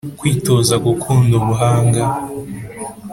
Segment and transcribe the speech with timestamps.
[0.19, 2.03] Kwitoza gukunda ubuhanga